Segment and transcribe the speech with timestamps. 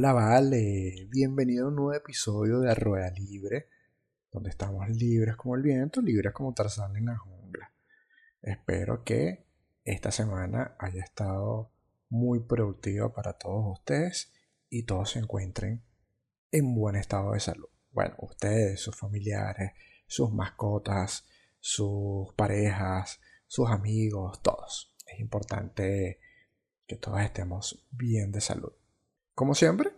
[0.00, 3.68] Hola, vale, bienvenido a un nuevo episodio de Rueda Libre,
[4.32, 7.74] donde estamos libres como el viento, libres como Tarzán en la jungla.
[8.40, 9.44] Espero que
[9.84, 11.70] esta semana haya estado
[12.08, 14.32] muy productiva para todos ustedes
[14.70, 15.82] y todos se encuentren
[16.50, 17.68] en buen estado de salud.
[17.90, 19.72] Bueno, ustedes, sus familiares,
[20.06, 21.26] sus mascotas,
[21.58, 24.96] sus parejas, sus amigos, todos.
[25.06, 26.20] Es importante
[26.86, 28.72] que todos estemos bien de salud.
[29.40, 29.90] Como siempre,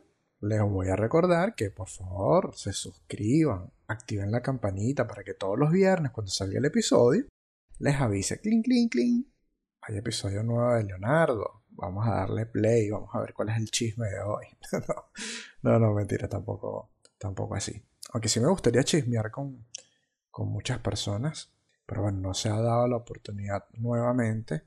[0.42, 5.56] les voy a recordar que por favor se suscriban, activen la campanita para que todos
[5.56, 7.26] los viernes cuando salga el episodio
[7.78, 9.28] les avise clink clink clink.
[9.82, 11.62] Hay episodio nuevo de Leonardo.
[11.70, 14.46] Vamos a darle play, vamos a ver cuál es el chisme de hoy.
[15.62, 17.80] no, no, mentira, tampoco, tampoco así.
[18.12, 19.66] Aunque sí me gustaría chismear con,
[20.30, 21.52] con muchas personas,
[21.86, 24.64] pero bueno, no se ha dado la oportunidad nuevamente,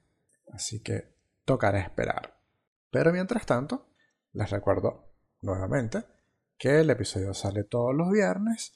[0.54, 2.40] así que tocará esperar.
[2.92, 3.90] Pero mientras tanto,
[4.32, 5.05] les recuerdo
[5.46, 6.04] nuevamente
[6.58, 8.74] que el episodio sale todos los viernes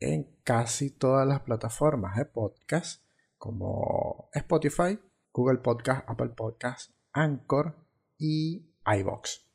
[0.00, 3.02] en casi todas las plataformas de podcast
[3.36, 4.98] como Spotify,
[5.32, 7.76] Google Podcast, Apple Podcast, Anchor
[8.18, 9.46] y iBox.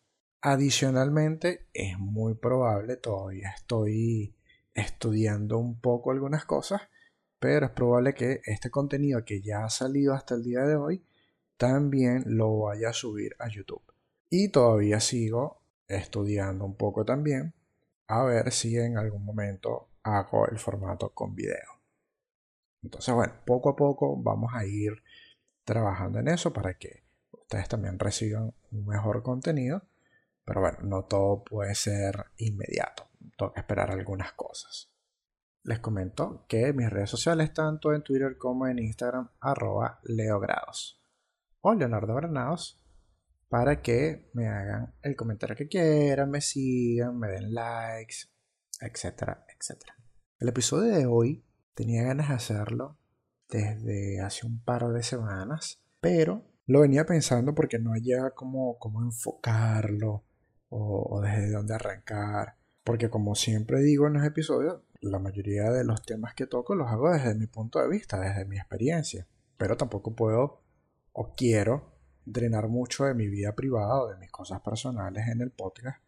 [0.41, 4.35] Adicionalmente, es muy probable, todavía estoy
[4.73, 6.81] estudiando un poco algunas cosas,
[7.39, 11.03] pero es probable que este contenido que ya ha salido hasta el día de hoy
[11.57, 13.83] también lo vaya a subir a YouTube.
[14.29, 15.62] Y todavía sigo
[15.95, 17.53] estudiando un poco también
[18.07, 21.81] a ver si en algún momento hago el formato con video.
[22.81, 25.01] Entonces, bueno, poco a poco vamos a ir
[25.63, 29.83] trabajando en eso para que ustedes también reciban un mejor contenido.
[30.45, 33.07] Pero bueno, no todo puede ser inmediato.
[33.37, 34.91] Toca esperar algunas cosas.
[35.63, 41.01] Les comento que mis redes sociales, tanto en Twitter como en Instagram, arroba leogrados
[41.61, 42.82] o Leonardo Granados,
[43.53, 48.25] para que me hagan el comentario que quieran, me sigan, me den likes,
[48.81, 49.95] etcétera, etcétera.
[50.39, 52.97] El episodio de hoy tenía ganas de hacerlo
[53.47, 59.03] desde hace un par de semanas, pero lo venía pensando porque no había cómo, cómo
[59.03, 60.23] enfocarlo
[60.69, 62.55] o, o desde dónde arrancar.
[62.83, 66.89] Porque como siempre digo en los episodios, la mayoría de los temas que toco los
[66.89, 69.27] hago desde mi punto de vista, desde mi experiencia.
[69.57, 70.63] Pero tampoco puedo
[71.11, 71.92] o quiero
[72.25, 76.03] drenar mucho de mi vida privada o de mis cosas personales en el podcast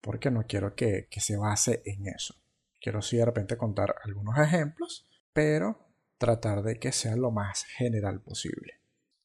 [0.00, 2.34] porque no quiero que, se base en eso.
[2.80, 5.86] Quiero sí de repente contar algunos ejemplos, pero
[6.18, 8.80] tratar de que sea lo más general posible.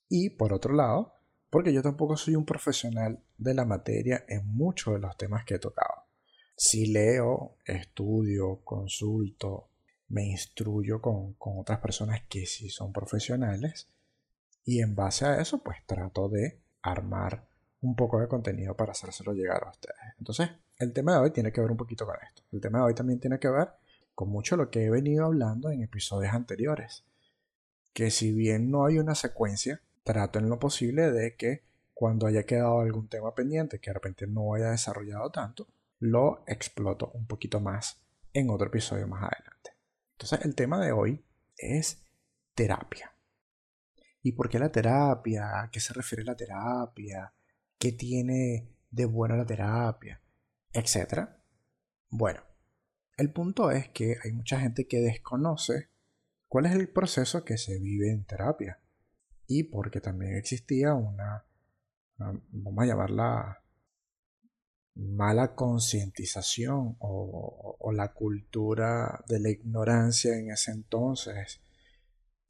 [0.10, 1.14] Y por otro lado,
[1.50, 5.56] porque yo tampoco soy un profesional de la materia en muchos de los temas que
[5.56, 6.04] he tocado.
[6.58, 9.70] Si leo, estudio, consulto,
[10.08, 13.90] me instruyo con, con otras personas que sí son profesionales,
[14.66, 17.48] y en base a eso, pues trato de armar
[17.82, 19.96] un poco de contenido para hacérselo llegar a ustedes.
[20.18, 22.42] Entonces, el tema de hoy tiene que ver un poquito con esto.
[22.52, 23.70] El tema de hoy también tiene que ver
[24.16, 27.06] con mucho lo que he venido hablando en episodios anteriores.
[27.94, 32.44] Que si bien no hay una secuencia, trato en lo posible de que cuando haya
[32.44, 35.68] quedado algún tema pendiente que de repente no haya desarrollado tanto,
[36.00, 38.02] lo exploto un poquito más
[38.34, 39.72] en otro episodio más adelante.
[40.14, 41.24] Entonces, el tema de hoy
[41.58, 42.04] es
[42.54, 43.15] terapia.
[44.26, 45.62] ¿Y por qué la terapia?
[45.62, 47.32] ¿A qué se refiere la terapia?
[47.78, 50.20] ¿Qué tiene de buena la terapia?
[50.74, 51.44] Etcétera.
[52.10, 52.42] Bueno,
[53.18, 55.92] el punto es que hay mucha gente que desconoce
[56.48, 58.82] cuál es el proceso que se vive en terapia.
[59.46, 61.46] Y porque también existía una,
[62.18, 63.64] vamos a llamarla
[64.96, 71.62] mala concientización o, o, la cultura de la ignorancia en ese entonces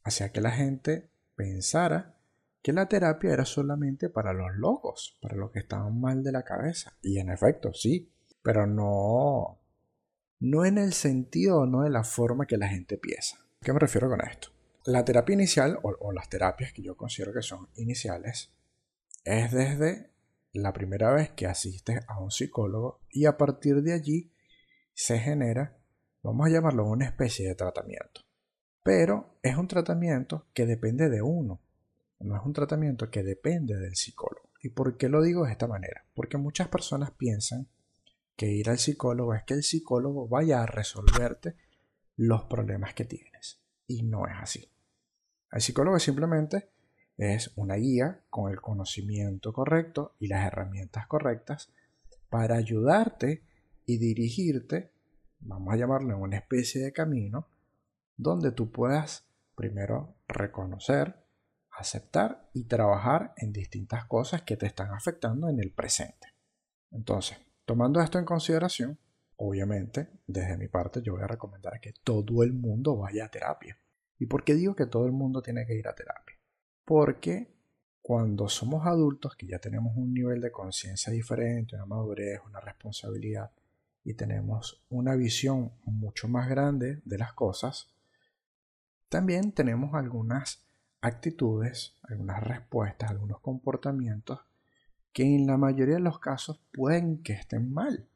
[0.05, 2.15] hacia que la gente pensara
[2.61, 6.43] que la terapia era solamente para los locos, para los que estaban mal de la
[6.43, 6.97] cabeza.
[7.01, 8.11] Y en efecto, sí,
[8.41, 9.59] pero no,
[10.39, 13.37] no en el sentido, no de la forma que la gente piensa.
[13.61, 14.49] ¿Qué me refiero con esto?
[14.85, 18.51] La terapia inicial, o, o las terapias que yo considero que son iniciales,
[19.23, 20.11] es desde
[20.53, 24.31] la primera vez que asistes a un psicólogo y a partir de allí
[24.93, 25.77] se genera,
[26.23, 28.24] vamos a llamarlo, una especie de tratamiento.
[28.85, 31.59] Pero es un tratamiento que depende de uno.
[32.19, 34.51] No es un tratamiento que depende del psicólogo.
[34.61, 36.05] ¿Y por qué lo digo de esta manera?
[36.13, 37.67] Porque muchas personas piensan
[38.35, 41.55] que ir al psicólogo es que el psicólogo vaya a resolverte
[42.15, 43.59] los problemas que tienes.
[43.87, 44.69] Y no es así.
[45.51, 46.69] El psicólogo simplemente
[47.17, 51.73] es una guía con el conocimiento correcto y las herramientas correctas
[52.29, 53.41] para ayudarte
[53.87, 54.91] y dirigirte,
[55.39, 57.47] vamos a llamarlo en una especie de camino,
[58.17, 61.15] donde tú puedas primero reconocer,
[61.71, 66.27] aceptar y trabajar en distintas cosas que te están afectando en el presente.
[66.91, 68.99] Entonces, tomando esto en consideración,
[69.37, 73.77] obviamente, desde mi parte, yo voy a recomendar que todo el mundo vaya a terapia.
[74.17, 76.37] ¿Y por qué digo que todo el mundo tiene que ir a terapia?
[76.85, 77.53] Porque
[78.01, 83.51] cuando somos adultos, que ya tenemos un nivel de conciencia diferente, una madurez, una responsabilidad,
[84.03, 87.94] y tenemos una visión mucho más grande de las cosas,
[89.15, 90.67] también tenemos algunas
[90.99, 94.41] actitudes, algunas respuestas, algunos comportamientos
[95.13, 98.09] que en la mayoría de los casos pueden que estén mal.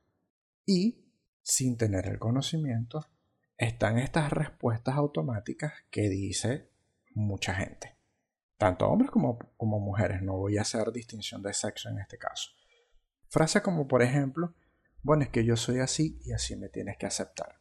[0.66, 1.06] Y,
[1.42, 3.08] sin tener el conocimiento,
[3.58, 6.68] están estas respuestas automáticas que dice
[7.16, 7.96] mucha gente.
[8.58, 10.22] Tanto hombres como, mujeres.
[10.22, 12.50] No voy a hacer distinción de sexo en este caso.
[13.30, 14.54] Frases como, por ejemplo,
[15.02, 17.59] bueno, es que yo soy así y así me tienes que aceptar.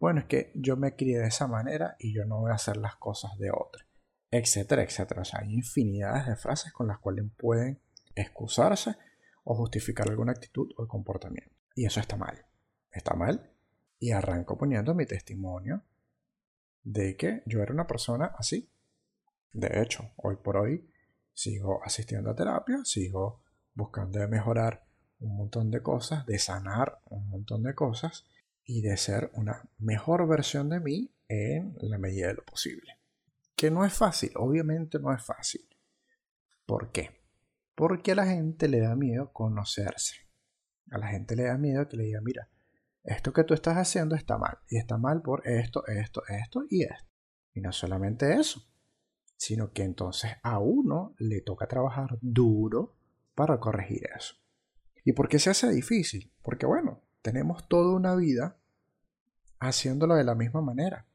[0.00, 2.78] Bueno, es que yo me crié de esa manera y yo no voy a hacer
[2.78, 3.86] las cosas de otra.
[4.30, 5.20] Etcétera, etcétera.
[5.20, 7.82] O sea, hay infinidades de frases con las cuales pueden
[8.14, 8.96] excusarse
[9.44, 11.54] o justificar alguna actitud o comportamiento.
[11.74, 12.46] Y eso está mal.
[12.90, 13.52] Está mal.
[13.98, 15.82] Y arranco poniendo mi testimonio
[16.82, 18.72] de que yo era una persona así.
[19.52, 20.88] De hecho, hoy por hoy
[21.34, 23.42] sigo asistiendo a terapia, sigo
[23.74, 24.86] buscando mejorar
[25.18, 28.24] un montón de cosas, de sanar un montón de cosas
[28.70, 33.00] y de ser una mejor versión de mí en la medida de lo posible.
[33.56, 35.68] Que no es fácil, obviamente no es fácil.
[36.66, 37.20] ¿Por qué?
[37.74, 40.14] Porque a la gente le da miedo conocerse.
[40.92, 42.48] A la gente le da miedo que le diga, mira,
[43.02, 44.58] esto que tú estás haciendo está mal.
[44.68, 47.10] Y está mal por esto, esto, esto y esto.
[47.52, 48.70] Y no solamente eso,
[49.36, 52.94] sino que entonces a uno le toca trabajar duro
[53.34, 54.36] para corregir eso.
[55.04, 56.32] ¿Y por qué se hace difícil?
[56.40, 58.59] Porque bueno, tenemos toda una vida
[59.60, 61.06] haciéndolo de la misma manera.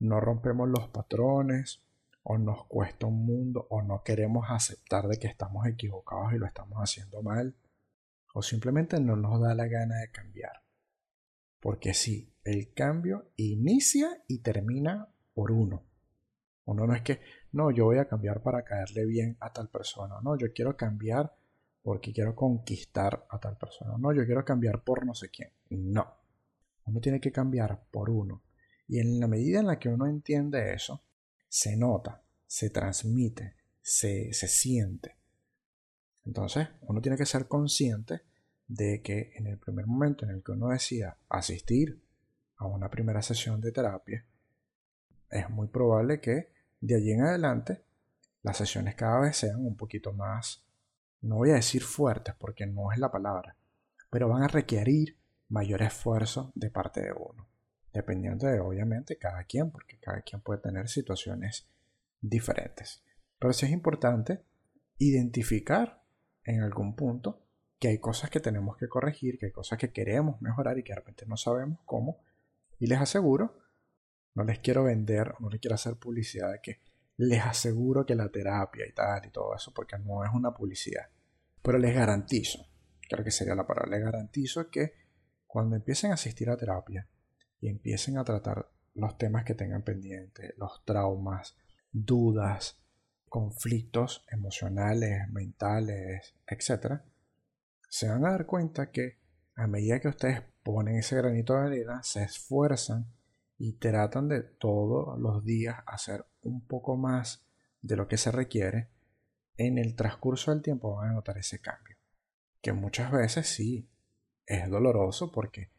[0.00, 1.82] No rompemos los patrones,
[2.22, 6.46] o nos cuesta un mundo, o no queremos aceptar de que estamos equivocados y lo
[6.46, 7.54] estamos haciendo mal,
[8.34, 10.62] o simplemente no nos da la gana de cambiar.
[11.60, 15.84] Porque sí, el cambio inicia y termina por uno.
[16.64, 17.20] Uno no es que,
[17.52, 20.16] no, yo voy a cambiar para caerle bien a tal persona.
[20.22, 21.34] No, yo quiero cambiar
[21.82, 23.94] porque quiero conquistar a tal persona.
[23.98, 25.50] No, yo quiero cambiar por no sé quién.
[25.70, 26.19] No.
[26.84, 28.42] Uno tiene que cambiar por uno.
[28.88, 31.04] Y en la medida en la que uno entiende eso,
[31.48, 35.16] se nota, se transmite, se, se siente.
[36.24, 38.22] Entonces, uno tiene que ser consciente
[38.66, 42.02] de que en el primer momento en el que uno decida asistir
[42.56, 44.24] a una primera sesión de terapia,
[45.30, 47.84] es muy probable que de allí en adelante
[48.42, 50.64] las sesiones cada vez sean un poquito más
[51.22, 53.56] no voy a decir fuertes porque no es la palabra,
[54.08, 55.18] pero van a requerir
[55.50, 57.46] mayor esfuerzo de parte de uno,
[57.92, 61.68] dependiendo de obviamente cada quien, porque cada quien puede tener situaciones
[62.20, 63.02] diferentes.
[63.38, 64.42] Pero sí es importante
[64.98, 66.02] identificar
[66.44, 67.42] en algún punto
[67.78, 70.92] que hay cosas que tenemos que corregir, que hay cosas que queremos mejorar y que
[70.92, 72.22] de repente no sabemos cómo.
[72.78, 73.58] Y les aseguro,
[74.34, 76.80] no les quiero vender, no les quiero hacer publicidad de que
[77.16, 81.08] les aseguro que la terapia y tal y todo eso, porque no es una publicidad.
[81.62, 82.66] Pero les garantizo,
[83.08, 84.99] creo que sería la palabra, les garantizo que
[85.52, 87.08] cuando empiecen a asistir a terapia
[87.60, 91.56] y empiecen a tratar los temas que tengan pendientes, los traumas,
[91.90, 92.78] dudas,
[93.28, 97.00] conflictos emocionales, mentales, etc.,
[97.88, 99.18] se van a dar cuenta que
[99.56, 103.06] a medida que ustedes ponen ese granito de arena, se esfuerzan
[103.58, 107.44] y tratan de todos los días hacer un poco más
[107.82, 108.88] de lo que se requiere,
[109.56, 111.96] en el transcurso del tiempo van a notar ese cambio.
[112.62, 113.89] Que muchas veces sí
[114.50, 115.70] es doloroso porque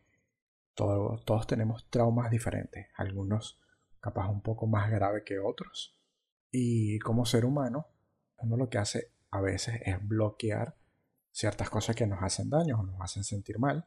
[0.74, 3.60] todos, todos tenemos traumas diferentes, algunos
[4.00, 5.96] capaz un poco más graves que otros.
[6.52, 7.88] Y como ser humano,
[8.38, 10.76] uno lo que hace a veces es bloquear
[11.32, 13.86] ciertas cosas que nos hacen daño o nos hacen sentir mal,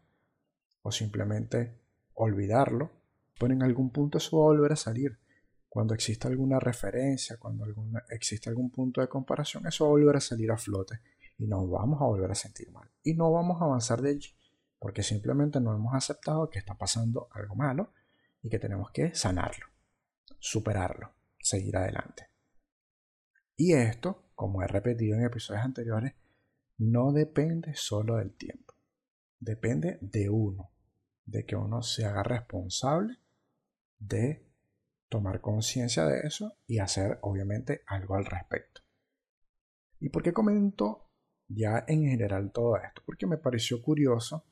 [0.83, 1.81] o simplemente
[2.15, 3.05] olvidarlo
[3.39, 5.19] pero en algún punto eso va a volver a salir.
[5.69, 10.17] Cuando exista alguna referencia, cuando alguna, existe algún punto de comparación, eso va a volver
[10.17, 11.01] a salir a flote
[11.37, 12.89] y nos vamos a volver a sentir mal.
[13.03, 14.29] Y no vamos a avanzar de allí,
[14.85, 17.95] porque simplemente no hemos aceptado que está pasando algo malo
[18.43, 19.65] y que tenemos que sanarlo,
[20.39, 22.29] superarlo, seguir adelante.
[23.57, 26.13] Y esto, como he repetido en episodios anteriores,
[26.77, 28.75] no depende solo del tiempo,
[29.41, 30.71] depende de uno,
[31.25, 33.17] de que uno se haga responsable
[33.99, 34.47] de
[35.09, 38.83] tomar conciencia de eso y hacer obviamente algo al respecto.
[39.99, 41.09] ¿Y por qué comento
[41.49, 43.01] ya en general todo esto?
[43.07, 44.45] Porque me pareció curioso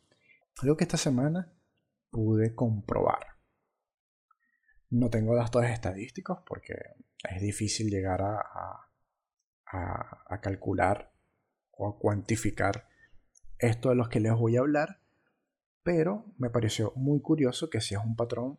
[0.60, 1.52] algo que esta semana
[2.10, 3.38] pude comprobar.
[4.90, 6.74] No tengo datos estadísticos porque
[7.30, 8.88] es difícil llegar a,
[9.72, 11.12] a, calcular
[11.70, 12.88] o a cuantificar
[13.58, 15.00] esto de los que les voy a hablar,
[15.82, 18.58] pero me pareció muy curioso que si es un patrón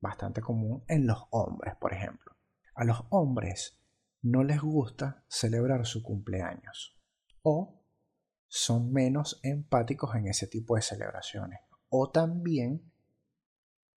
[0.00, 2.36] bastante común en los hombres, por ejemplo.
[2.74, 3.80] A los hombres
[4.20, 6.98] no les gusta celebrar su cumpleaños
[7.42, 7.83] o
[8.56, 11.58] son menos empáticos en ese tipo de celebraciones
[11.88, 12.88] o también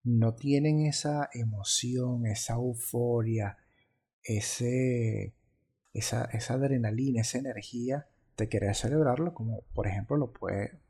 [0.02, 3.58] no tienen esa emoción, esa euforia,
[4.22, 5.34] ese,
[5.92, 8.08] esa, esa adrenalina, esa energía
[8.38, 10.80] de querer celebrarlo como por ejemplo lo puede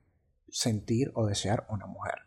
[0.49, 2.21] sentir o desear una mujer.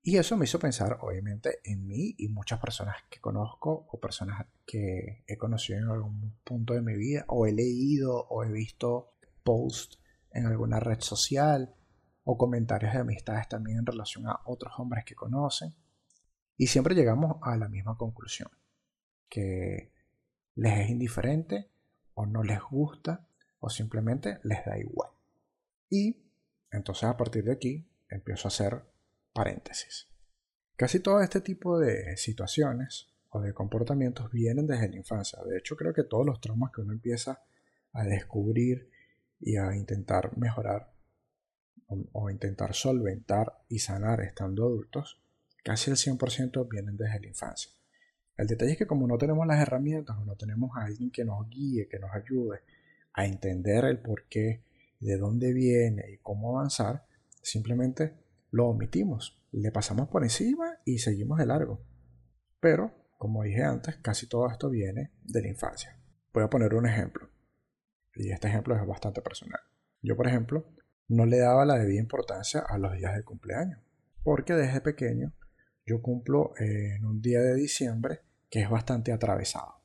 [0.00, 4.46] Y eso me hizo pensar obviamente en mí y muchas personas que conozco o personas
[4.64, 9.16] que he conocido en algún punto de mi vida o he leído o he visto
[9.42, 9.98] posts
[10.32, 11.74] en alguna red social
[12.24, 15.74] o comentarios de amistades también en relación a otros hombres que conocen.
[16.56, 18.50] Y siempre llegamos a la misma conclusión,
[19.28, 19.92] que
[20.54, 21.70] les es indiferente
[22.14, 23.28] o no les gusta
[23.60, 25.10] o simplemente les da igual.
[25.88, 26.24] Y
[26.70, 28.84] entonces a partir de aquí empiezo a hacer
[29.32, 30.08] paréntesis.
[30.76, 35.38] Casi todo este tipo de situaciones o de comportamientos vienen desde la infancia.
[35.44, 37.42] De hecho, creo que todos los traumas que uno empieza
[37.92, 38.90] a descubrir
[39.40, 40.92] y a intentar mejorar
[42.12, 45.20] o, intentar solventar y sanar estando adultos,
[45.64, 47.72] casi el 100% vienen desde la infancia.
[48.36, 51.24] El detalle es que como no tenemos las herramientas o no tenemos a alguien que
[51.24, 52.60] nos guíe, que nos ayude
[53.14, 54.62] a entender el por qué,
[55.00, 57.06] de dónde viene y cómo avanzar,
[57.42, 58.14] simplemente
[58.50, 61.80] lo omitimos, le pasamos por encima y seguimos de largo.
[62.60, 65.96] Pero, como dije antes, casi todo esto viene de la infancia.
[66.32, 67.28] Voy a poner un ejemplo.
[68.18, 69.60] Y este ejemplo es bastante personal.
[70.02, 70.66] Yo, por ejemplo,
[71.06, 73.78] no le daba la debida importancia a los días de cumpleaños.
[74.24, 75.32] Porque desde pequeño
[75.86, 78.20] yo cumplo en un día de diciembre
[78.50, 79.76] que es bastante atravesado.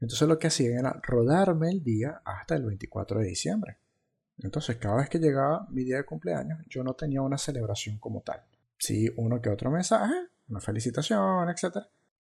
[0.00, 3.76] Entonces lo que hacía era rodarme el día hasta el 24 de diciembre.
[4.38, 8.22] Entonces cada vez que llegaba mi día de cumpleaños yo no tenía una celebración como
[8.22, 8.40] tal.
[8.78, 10.14] Sí, uno que otro mensaje,
[10.48, 11.78] una felicitación, etc.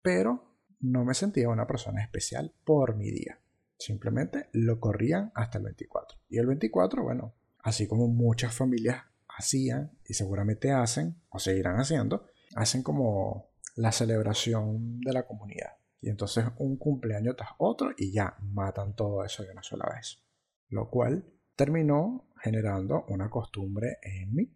[0.02, 0.44] Pero
[0.80, 3.38] no me sentía una persona especial por mi día.
[3.78, 6.18] Simplemente lo corrían hasta el 24.
[6.28, 12.26] Y el 24, bueno, así como muchas familias hacían y seguramente hacen o seguirán haciendo,
[12.54, 15.76] hacen como la celebración de la comunidad.
[16.00, 20.22] Y entonces un cumpleaños tras otro y ya matan todo eso de una sola vez.
[20.68, 24.54] Lo cual terminó generando una costumbre en mí.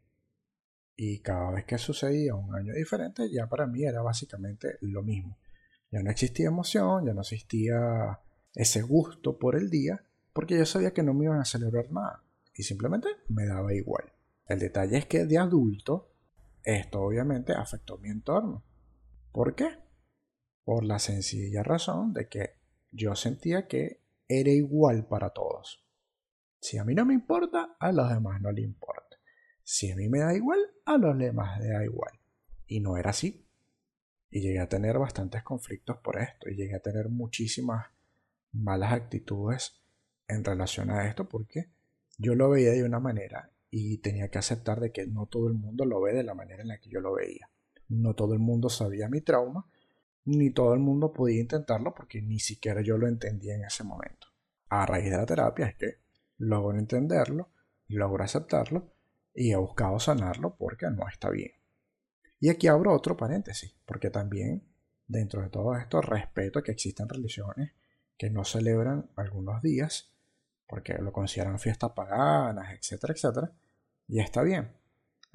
[0.97, 5.39] Y cada vez que sucedía un año diferente, ya para mí era básicamente lo mismo.
[5.91, 8.21] Ya no existía emoción, ya no existía
[8.55, 12.23] ese gusto por el día, porque yo sabía que no me iban a celebrar nada.
[12.55, 14.13] Y simplemente me daba igual.
[14.47, 16.13] El detalle es que de adulto,
[16.63, 18.65] esto obviamente afectó mi entorno.
[19.33, 19.79] ¿Por qué?
[20.65, 22.57] Por la sencilla razón de que
[22.91, 25.85] yo sentía que era igual para todos.
[26.61, 29.17] Si a mí no me importa, a los demás no le importa.
[29.65, 32.13] Si a mí me da igual, a los demás le da igual.
[32.67, 33.47] Y no era así.
[34.31, 36.49] Y llegué a tener bastantes conflictos por esto.
[36.49, 37.87] Y llegué a tener muchísimas
[38.53, 39.81] malas actitudes
[40.29, 41.71] en relación a esto porque
[42.19, 45.55] yo lo veía de una manera y tenía que aceptar de que no todo el
[45.55, 47.49] mundo lo ve de la manera en la que yo lo veía.
[47.89, 49.67] No todo el mundo sabía mi trauma,
[50.25, 54.29] ni todo el mundo podía intentarlo porque ni siquiera yo lo entendía en ese momento.
[54.69, 55.99] A raíz de la terapia es que
[56.39, 57.51] logro entenderlo,
[57.89, 58.93] logro aceptarlo
[59.35, 61.53] y he buscado sanarlo porque no está bien.
[62.41, 64.65] Y aquí abro otro paréntesis, porque también
[65.07, 67.73] dentro de todo esto respeto que existen religiones
[68.17, 70.13] que no celebran algunos días
[70.73, 73.53] porque lo consideran fiestas paganas, etcétera, etcétera,
[74.09, 74.73] y está bien.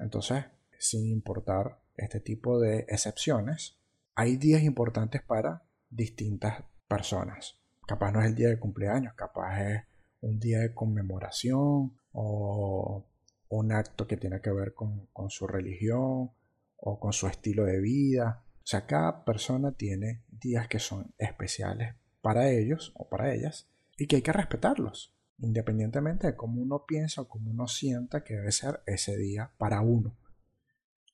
[0.00, 0.44] Entonces,
[0.80, 3.78] sin importar este tipo de excepciones,
[4.16, 7.60] hay días importantes para distintas personas.
[7.86, 9.84] Capaz no es el día de cumpleaños, capaz es
[10.22, 13.06] un día de conmemoración o
[13.48, 16.32] un acto que tiene que ver con, con su religión
[16.78, 18.42] o con su estilo de vida.
[18.56, 24.06] O sea, cada persona tiene días que son especiales para ellos o para ellas y
[24.06, 28.52] que hay que respetarlos, independientemente de cómo uno piensa o cómo uno sienta que debe
[28.52, 30.16] ser ese día para uno.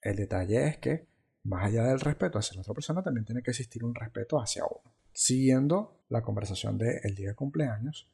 [0.02, 1.08] El detalle es que,
[1.44, 4.64] más allá del respeto hacia la otra persona, también tiene que existir un respeto hacia
[4.64, 4.94] uno.
[5.12, 8.10] Siguiendo la conversación del día de cumpleaños,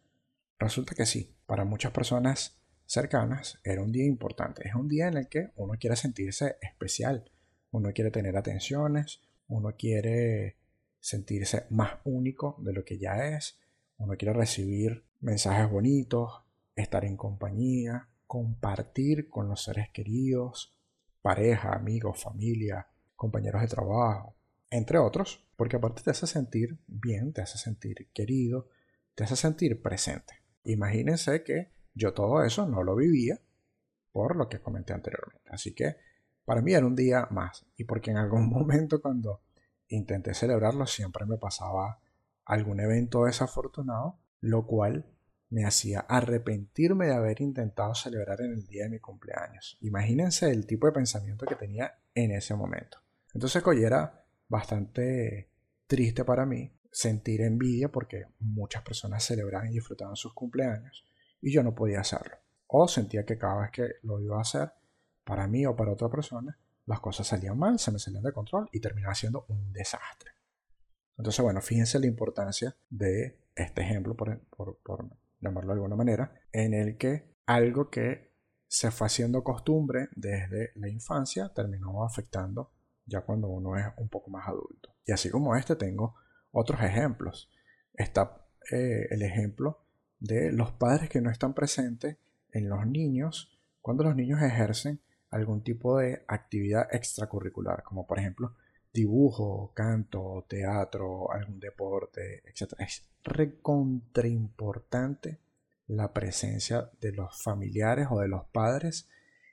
[0.59, 4.69] resulta que sí, para muchas personas cercanas era un día importante.
[4.69, 7.31] Es un día en el que uno quiere sentirse especial,
[7.71, 10.60] uno quiere tener atenciones, uno quiere
[11.01, 13.59] sentirse más único de lo que ya es.
[13.99, 16.43] Uno quiere recibir mensajes bonitos,
[16.77, 20.77] estar en compañía, compartir con los seres queridos,
[21.23, 24.37] pareja, amigos, familia, compañeros de trabajo,
[24.71, 28.69] entre otros, porque aparte te hace sentir bien, te hace sentir querido,
[29.15, 30.35] te hace sentir presente.
[30.65, 33.41] Imagínense que yo todo eso no lo vivía
[34.13, 35.51] por lo que comenté anteriormente.
[35.51, 35.97] Así que
[36.45, 39.43] para mí era un día más y porque en algún momento cuando
[39.91, 42.01] intenté celebrarlo siempre me pasaba
[42.45, 45.07] algún evento desafortunado, lo cual
[45.51, 49.77] me hacía arrepentirme de haber intentado celebrar en el día de mi cumpleaños.
[49.81, 52.99] Imagínense el tipo de pensamiento que tenía en ese momento.
[53.35, 55.51] Entonces, oye, era bastante
[55.87, 61.05] triste para mí sentir envidia porque muchas personas celebraban y disfrutaban sus cumpleaños
[61.41, 62.37] y yo no podía hacerlo.
[62.67, 64.73] O sentía que cada vez que lo iba a hacer,
[65.25, 66.57] para mí o para otra persona,
[66.91, 70.33] las cosas salían mal, se me salían de control y terminaba siendo un desastre.
[71.17, 75.09] Entonces, bueno, fíjense la importancia de este ejemplo, por, por
[75.41, 78.33] llamarlo de alguna manera, en el que algo que
[78.67, 82.73] se fue haciendo costumbre desde la infancia terminó afectando
[83.07, 84.95] ya cuando uno es un poco más adulto.
[85.07, 86.17] Y así como este tengo
[86.51, 87.51] otros ejemplos.
[87.95, 89.85] Está eh, el ejemplo
[90.19, 92.17] de los padres que no están presentes
[92.51, 98.55] en los niños cuando los niños ejercen algún tipo de actividad extracurricular, como por ejemplo
[98.93, 102.75] dibujo, canto, teatro, algún deporte, etc.
[102.79, 105.39] Es recontra importante
[105.87, 109.09] la presencia de los familiares o de los padres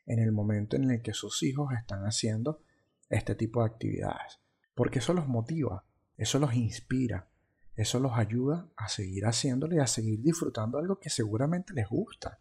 [0.06, 2.62] en el momento en el que sus hijos están haciendo
[3.10, 4.40] este tipo de actividades,
[4.76, 5.84] porque eso los motiva,
[6.18, 7.28] eso los inspira,
[7.76, 12.40] eso los ayuda a seguir haciéndolo y a seguir disfrutando algo que seguramente les gusta.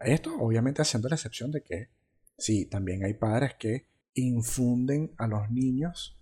[0.00, 1.88] Esto obviamente haciendo la excepción de que
[2.36, 6.18] sí, también hay padres que infunden a los niños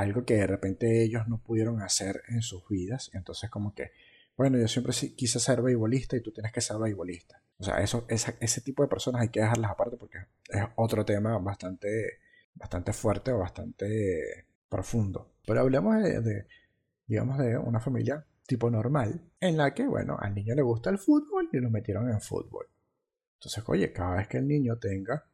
[0.00, 3.10] algo que de repente ellos no pudieron hacer en sus vidas.
[3.12, 3.92] Entonces como que,
[4.36, 7.42] bueno, yo siempre quise ser beisbolista y tú tienes que ser beisbolista.
[7.58, 11.36] O sea, eso, ese tipo de personas hay que dejarlas aparte porque es otro tema
[11.38, 12.20] bastante,
[12.54, 15.34] bastante fuerte o bastante profundo.
[15.46, 16.46] Pero hablemos de,
[17.06, 20.98] digamos, de una familia tipo normal en la que, bueno, al niño le gusta el
[20.98, 22.66] fútbol y lo metieron en fútbol.
[23.40, 25.24] Entonces, oye, cada vez que el niño tenga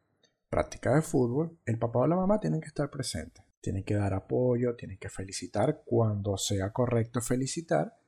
[0.49, 4.14] práctica de fútbol, el papá o la mamá tienen que estar presentes tienen que dar
[4.14, 7.99] apoyo, tienen que felicitar cuando sea correcto felicitar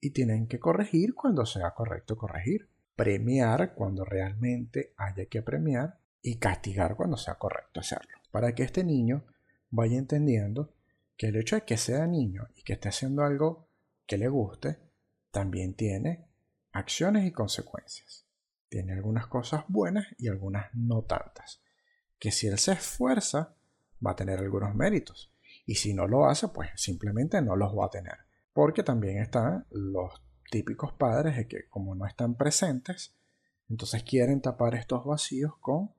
[0.00, 2.66] y tienen que corregir cuando sea correcto corregir.
[2.96, 8.16] Premiar cuando realmente haya que premiar y castigar cuando sea correcto hacerlo.
[8.30, 9.26] Para que este niño
[9.68, 10.72] vaya entendiendo
[11.18, 13.68] que el hecho de que sea niño y que esté haciendo algo
[14.06, 14.78] que le guste,
[15.30, 16.24] también tiene
[16.72, 18.24] acciones y consecuencias.
[18.70, 21.60] Tiene algunas cosas buenas y algunas no tantas.
[22.18, 23.54] Que si él se esfuerza,
[24.04, 25.30] va a tener algunos méritos.
[25.66, 28.16] Y si no lo hace, pues simplemente no los va a tener.
[28.54, 33.14] Porque también están los típicos padres de que como no están presentes,
[33.68, 35.90] entonces quieren tapar estos vacíos con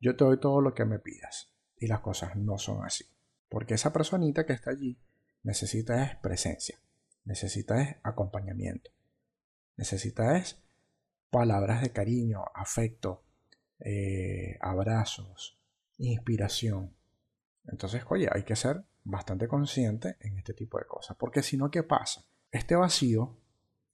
[0.00, 1.50] yo te doy todo lo que me pidas.
[1.76, 3.04] Y las cosas no son así.
[3.48, 4.96] Porque esa personita que está allí
[5.42, 6.78] necesita es presencia,
[7.24, 8.90] necesita es acompañamiento,
[9.76, 10.62] necesita es
[11.30, 13.24] palabras de cariño, afecto,
[13.78, 15.58] eh, abrazos,
[15.98, 16.94] inspiración.
[17.66, 21.70] Entonces, oye, hay que ser bastante consciente en este tipo de cosas, porque si no,
[21.70, 22.24] ¿qué pasa?
[22.50, 23.38] Este vacío,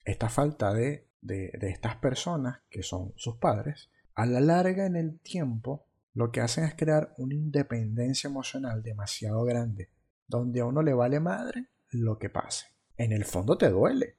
[0.04, 4.96] esta falta de, de, de estas personas que son sus padres, a la larga en
[4.96, 9.90] el tiempo, lo que hacen es crear una independencia emocional demasiado grande,
[10.26, 12.66] donde a uno le vale madre lo que pase.
[12.96, 14.16] En el fondo te duele,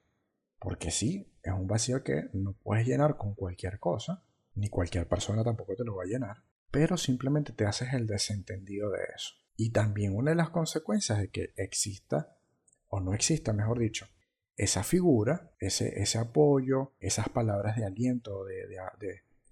[0.59, 4.23] porque sí, es un vacío que no puedes llenar con cualquier cosa,
[4.55, 6.37] ni cualquier persona tampoco te lo va a llenar,
[6.71, 9.35] pero simplemente te haces el desentendido de eso.
[9.55, 12.37] Y también una de las consecuencias de que exista,
[12.89, 14.07] o no exista, mejor dicho,
[14.55, 18.67] esa figura, ese, ese apoyo, esas palabras de aliento, de,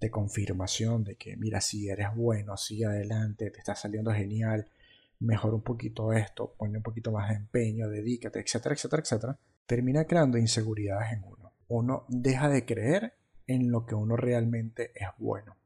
[0.00, 4.70] de, confirmación de que, mira, si eres bueno, sigue adelante, te está saliendo genial,
[5.18, 10.04] mejora un poquito esto, pone un poquito más de empeño, dedícate, etcétera, etcétera, etcétera, termina
[10.06, 11.52] creando inseguridades en uno.
[11.68, 13.14] Uno deja de creer
[13.46, 15.56] en lo que uno realmente es bueno.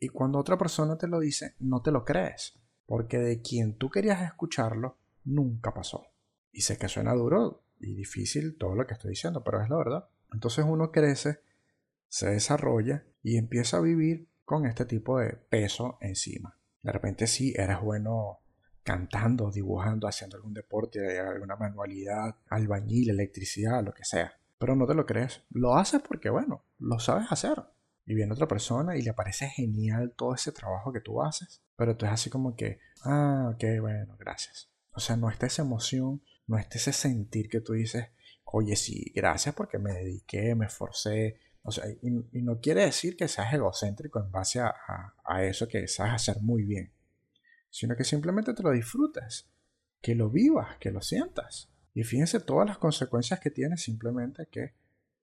[0.00, 3.90] Y cuando otra persona te lo dice, no te lo crees, porque de quien tú
[3.90, 6.06] querías escucharlo, nunca pasó.
[6.50, 9.76] Y sé que suena duro y difícil todo lo que estoy diciendo, pero es la
[9.76, 10.08] verdad.
[10.32, 11.40] Entonces uno crece,
[12.08, 16.58] se desarrolla y empieza a vivir con este tipo de peso encima.
[16.82, 18.40] De repente sí, eres bueno
[18.82, 24.32] cantando, dibujando, haciendo algún deporte, alguna manualidad, albañil, electricidad, lo que sea.
[24.58, 25.42] Pero no te lo crees.
[25.50, 27.62] Lo haces porque, bueno, lo sabes hacer
[28.04, 31.96] y viene otra persona y le parece genial todo ese trabajo que tú haces, pero
[31.96, 34.70] tú es así como que, ah, ok, bueno, gracias.
[34.92, 38.08] O sea, no está esa emoción, no está ese sentir que tú dices,
[38.44, 41.40] oye, sí, gracias porque me dediqué, me esforcé.
[41.62, 42.10] O sea, y,
[42.42, 46.92] no quiere decir que seas egocéntrico en base a, eso que sabes hacer muy bien,
[47.72, 49.48] sino que simplemente te lo disfrutes,
[50.02, 51.70] que lo vivas, que lo sientas.
[51.94, 54.74] Y fíjense todas las consecuencias que tiene simplemente que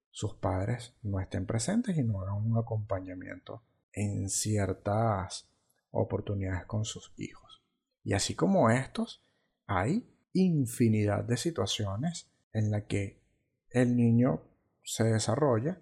[0.09, 5.47] sus padres no estén presentes y no hagan un acompañamiento en ciertas
[5.91, 7.61] oportunidades con sus hijos.
[8.03, 9.23] Y así como estos,
[9.67, 13.21] hay infinidad de situaciones en las que
[13.69, 14.41] el niño
[14.83, 15.79] se desarrolla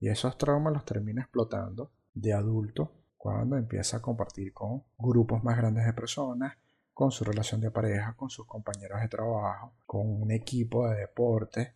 [0.00, 5.58] y esos traumas los termina explotando de adulto cuando empieza a compartir con grupos más
[5.58, 6.56] grandes de personas,
[6.94, 11.74] con su relación de pareja, con sus compañeros de trabajo, con un equipo de deporte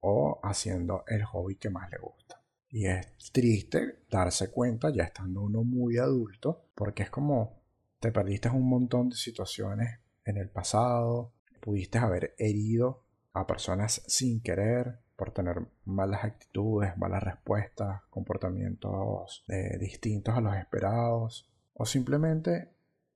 [0.00, 2.40] o haciendo el hobby que más le gusta.
[2.70, 7.60] Y es triste darse cuenta ya estando uno muy adulto, porque es como
[8.00, 13.04] te perdiste un montón de situaciones en el pasado, pudiste haber herido
[13.34, 20.56] a personas sin querer por tener malas actitudes, malas respuestas, comportamientos eh, distintos a los
[20.56, 22.70] esperados, o simplemente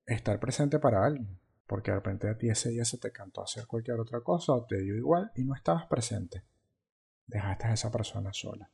[0.07, 3.67] estar presente para alguien, porque de repente a ti ese día se te cantó hacer
[3.67, 6.43] cualquier otra cosa o te dio igual y no estabas presente.
[7.27, 8.71] Dejaste a esa persona sola.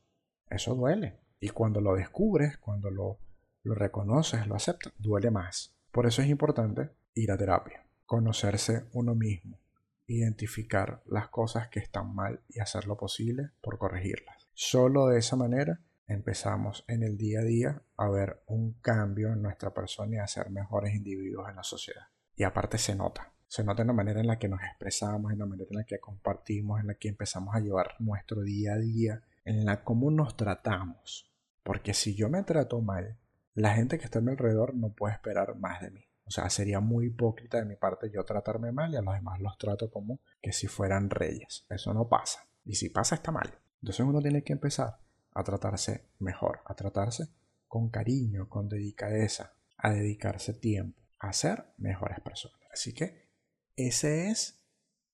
[0.49, 1.19] Eso duele.
[1.39, 3.17] Y cuando lo descubres, cuando lo,
[3.63, 5.75] lo reconoces, lo aceptas, duele más.
[5.91, 9.59] Por eso es importante ir a terapia, conocerse uno mismo,
[10.07, 14.47] identificar las cosas que están mal y hacer lo posible por corregirlas.
[14.53, 19.41] Solo de esa manera empezamos en el día a día a ver un cambio en
[19.41, 22.03] nuestra persona y a ser mejores individuos en la sociedad.
[22.35, 25.39] Y aparte se nota, se nota en la manera en la que nos expresamos, en
[25.39, 28.77] la manera en la que compartimos, en la que empezamos a llevar nuestro día a
[28.77, 31.31] día, en la cómo nos tratamos.
[31.63, 33.17] Porque si yo me trato mal,
[33.53, 36.05] la gente que está a mi alrededor no puede esperar más de mí.
[36.25, 39.39] O sea, sería muy hipócrita de mi parte yo tratarme mal y a los demás
[39.39, 41.65] los trato como que si fueran reyes.
[41.69, 42.47] Eso no pasa.
[42.65, 43.53] Y si pasa, está mal.
[43.81, 44.99] Entonces uno tiene que empezar
[45.33, 47.27] a tratarse mejor, a tratarse
[47.67, 52.59] con cariño, con dedicadeza, a dedicarse tiempo, a ser mejores personas.
[52.71, 53.29] Así que
[53.75, 54.63] ese es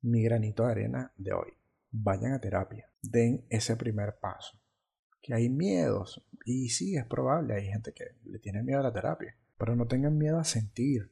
[0.01, 1.53] mi granito de arena de hoy.
[1.91, 4.59] Vayan a terapia, den ese primer paso.
[5.21, 8.93] Que hay miedos, y sí, es probable, hay gente que le tiene miedo a la
[8.93, 11.11] terapia pero no tengan miedo a sentir,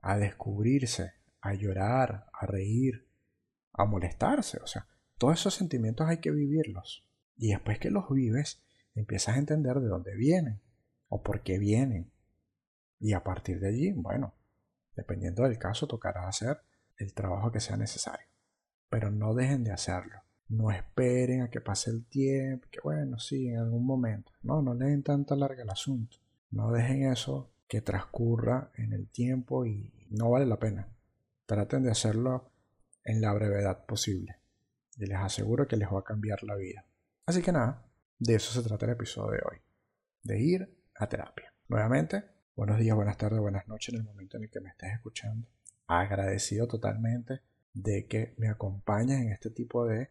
[0.00, 3.06] a descubrirse, a llorar, a reír,
[3.74, 4.58] a molestarse.
[4.62, 7.06] O sea, todos esos sentimientos hay que vivirlos.
[7.36, 8.62] Y después que los vives,
[8.94, 10.60] empiezas a entender de dónde vienen
[11.10, 12.10] o por qué vienen.
[13.00, 14.34] Y a partir de allí, bueno,
[14.96, 16.62] dependiendo del caso, tocará hacer
[16.96, 18.26] el trabajo que sea necesario.
[18.88, 20.22] Pero no dejen de hacerlo.
[20.48, 24.32] No esperen a que pase el tiempo, que bueno, sí, en algún momento.
[24.42, 26.16] No, no le den tanta larga el asunto.
[26.50, 30.88] No dejen eso que transcurra en el tiempo y no vale la pena.
[31.46, 32.50] Traten de hacerlo
[33.04, 34.36] en la brevedad posible.
[34.96, 36.84] Y les aseguro que les va a cambiar la vida.
[37.26, 37.86] Así que nada,
[38.18, 39.58] de eso se trata el episodio de hoy.
[40.22, 41.52] De ir a terapia.
[41.68, 42.24] Nuevamente,
[42.56, 45.46] buenos días, buenas tardes, buenas noches en el momento en el que me estés escuchando.
[45.86, 47.42] Agradecido totalmente
[47.74, 50.10] de que me acompañes en este tipo de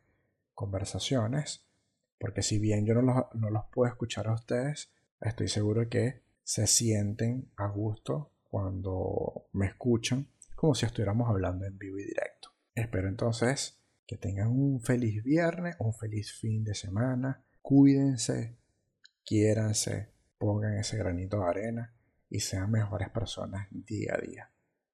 [0.54, 1.66] conversaciones.
[2.20, 6.27] Porque si bien yo no los, no los puedo escuchar a ustedes, estoy seguro que
[6.48, 12.54] se sienten a gusto cuando me escuchan como si estuviéramos hablando en vivo y directo.
[12.74, 17.44] Espero entonces que tengan un feliz viernes, un feliz fin de semana.
[17.62, 18.58] Cuídense,
[19.26, 21.94] quiéranse, pongan ese granito de arena
[22.30, 24.52] y sean mejores personas día a día.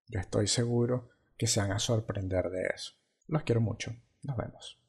[0.07, 2.93] Yo estoy seguro que se van a sorprender de eso.
[3.27, 3.95] Los quiero mucho.
[4.23, 4.82] Nos vemos.